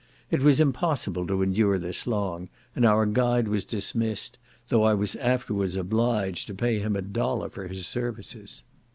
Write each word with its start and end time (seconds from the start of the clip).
It 0.31 0.41
was 0.41 0.59
impossible 0.59 1.27
to 1.27 1.43
endure 1.43 1.77
this 1.77 2.07
long, 2.07 2.49
and 2.75 2.85
our 2.85 3.05
guide 3.05 3.47
was 3.47 3.63
dismissed, 3.63 4.39
though 4.69 4.81
I 4.81 4.95
was 4.95 5.15
afterwards 5.17 5.75
obliged 5.75 6.47
to 6.47 6.55
pay 6.55 6.79
him 6.79 6.95
a 6.95 7.03
dollar 7.03 7.51
for 7.51 7.67
his 7.67 7.85
services. 7.85 8.63